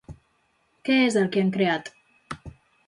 [0.89, 1.95] Què és el que han creat?